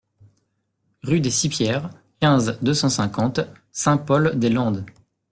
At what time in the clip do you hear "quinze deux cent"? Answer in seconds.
2.19-2.89